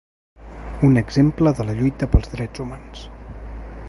[0.87, 3.05] Un exemple de la lluita pels drets humans.